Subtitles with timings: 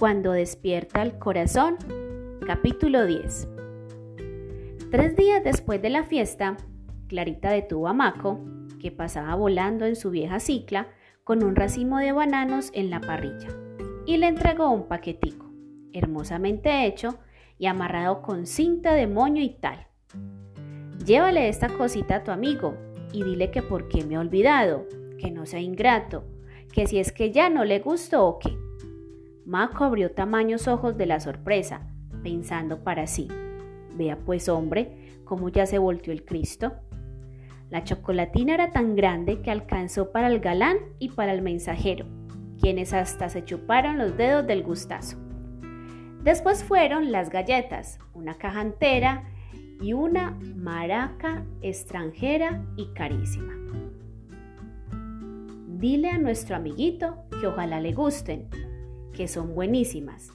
[0.00, 1.76] Cuando despierta el corazón,
[2.46, 3.48] capítulo 10.
[4.90, 6.56] Tres días después de la fiesta,
[7.06, 8.40] Clarita detuvo a Maco,
[8.80, 10.88] que pasaba volando en su vieja cicla
[11.22, 13.48] con un racimo de bananos en la parrilla,
[14.06, 15.50] y le entregó un paquetico,
[15.92, 17.18] hermosamente hecho
[17.58, 19.86] y amarrado con cinta de moño y tal.
[21.04, 22.74] Llévale esta cosita a tu amigo
[23.12, 24.86] y dile que por qué me ha olvidado,
[25.18, 26.24] que no sea ingrato,
[26.72, 28.59] que si es que ya no le gustó o qué.
[29.46, 31.82] Maco abrió tamaños ojos de la sorpresa,
[32.22, 33.28] pensando para sí.
[33.96, 36.72] Vea pues, hombre, cómo ya se volteó el Cristo.
[37.70, 42.06] La chocolatina era tan grande que alcanzó para el galán y para el mensajero,
[42.60, 45.16] quienes hasta se chuparon los dedos del gustazo.
[46.22, 49.24] Después fueron las galletas, una caja entera
[49.80, 53.54] y una maraca extranjera y carísima.
[55.66, 58.48] Dile a nuestro amiguito que ojalá le gusten,
[59.12, 60.32] que son buenísimas.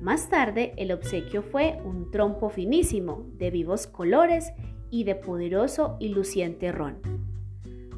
[0.00, 4.52] Más tarde el obsequio fue un trompo finísimo, de vivos colores
[4.90, 6.98] y de poderoso y luciente ron.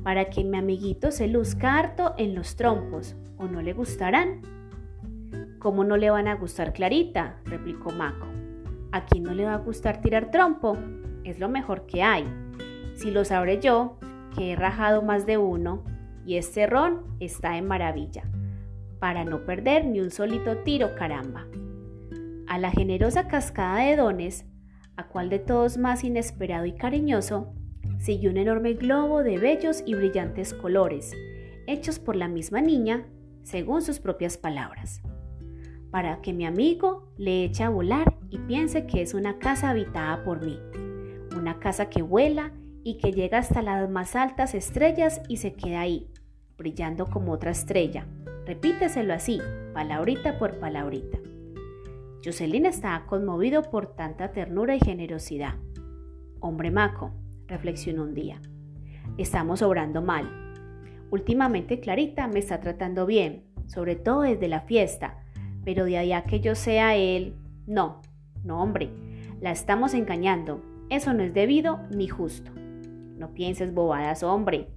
[0.03, 4.43] Para que mi amiguito se luzca harto en los trompos, ¿o no le gustarán?
[5.59, 7.41] ¿Cómo no le van a gustar Clarita?
[7.47, 8.27] replicó Maco.
[8.93, 10.77] ¿A quién no le va a gustar tirar trompo?
[11.25, 12.25] Es lo mejor que hay.
[12.97, 13.99] Si lo sabré yo,
[14.37, 15.83] que he rajado más de uno,
[16.27, 18.25] y este ron está en maravilla,
[19.05, 21.47] para no perder ni un solito tiro, caramba.
[22.47, 24.47] A la generosa cascada de dones,
[24.97, 27.53] a cual de todos más inesperado y cariñoso,
[27.99, 31.13] siguió un enorme globo de bellos y brillantes colores,
[31.67, 33.07] hechos por la misma niña,
[33.43, 35.03] según sus propias palabras
[35.91, 40.25] para que mi amigo le eche a volar y piense que es una casa habitada
[40.25, 40.59] por mí.
[41.37, 42.53] Una casa que vuela
[42.83, 46.11] y que llega hasta las más altas estrellas y se queda ahí,
[46.57, 48.09] brillando como otra estrella.
[48.47, 49.41] Repíteselo así,
[49.73, 51.19] palabrita por palabrita.
[52.23, 55.55] Jocelyn estaba conmovido por tanta ternura y generosidad.
[56.41, 57.13] Hombre maco,
[57.47, 58.41] reflexionó un día.
[59.17, 60.29] Estamos obrando mal.
[61.11, 65.23] Últimamente Clarita me está tratando bien, sobre todo desde la fiesta,
[65.65, 67.37] pero de allá que yo sea él,
[67.67, 68.03] no,
[68.43, 68.91] no hombre,
[69.41, 72.51] la estamos engañando, eso no es debido ni justo.
[72.55, 74.69] No pienses bobadas, hombre.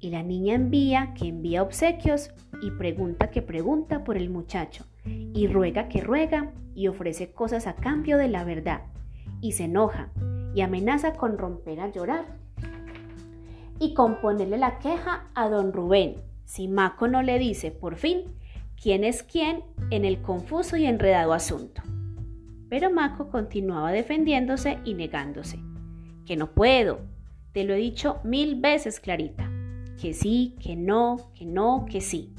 [0.00, 2.30] Y la niña envía que envía obsequios
[2.62, 7.76] y pregunta que pregunta por el muchacho, y ruega que ruega y ofrece cosas a
[7.76, 8.82] cambio de la verdad,
[9.40, 10.10] y se enoja
[10.54, 12.24] y amenaza con romper a llorar
[13.78, 18.22] y con ponerle la queja a don Rubén, si Maco no le dice por fin
[18.80, 21.82] quién es quién en el confuso y enredado asunto.
[22.68, 25.58] Pero Mako continuaba defendiéndose y negándose.
[26.24, 27.00] Que no puedo.
[27.52, 29.55] Te lo he dicho mil veces, Clarita.
[30.00, 32.34] Que sí, que no, que no, que sí.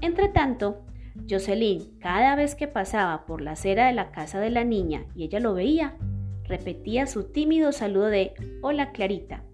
[0.00, 0.84] Entre tanto,
[1.28, 5.24] Jocelyn, cada vez que pasaba por la acera de la casa de la niña y
[5.24, 5.96] ella lo veía,
[6.44, 8.32] repetía su tímido saludo de
[8.62, 9.44] Hola Clarita.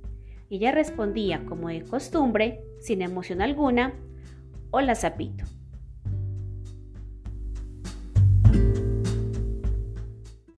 [0.50, 3.94] ella respondía como de costumbre, sin emoción alguna,
[4.71, 5.44] Hola Zapito.